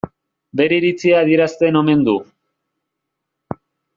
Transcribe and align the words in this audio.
Bere 0.59 0.77
iritzia 0.79 1.19
adierazten 1.25 1.77
omen 1.83 2.01
du. 2.09 2.17